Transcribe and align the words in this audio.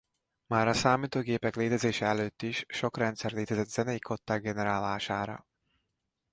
Már 0.47 0.67
a 0.67 0.73
számítógépek 0.73 1.55
létezése 1.55 2.05
előtt 2.05 2.41
is 2.41 2.65
sok 2.67 2.97
rendszer 2.97 3.31
létezett 3.31 3.69
zenei 3.69 3.99
kották 3.99 4.41
generálására. 4.41 5.47